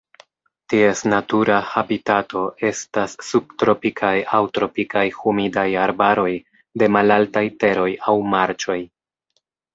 Ties 0.73 1.01
natura 1.11 1.57
habitato 1.73 2.41
estas 2.69 3.13
subtropikaj 3.27 4.15
aŭ 4.39 4.41
tropikaj 4.57 5.05
humidaj 5.19 5.67
arbaroj 5.85 6.29
de 6.85 6.91
malaltaj 6.97 7.47
teroj 7.67 7.89
aŭ 8.15 8.19
marĉoj. 8.35 8.81